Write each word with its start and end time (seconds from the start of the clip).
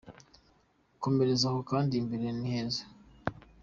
Komereza 1.01 1.45
aho 1.49 1.59
kandi 1.71 1.93
imbere 2.01 2.25
ni 2.37 2.47
heza. 2.53 2.83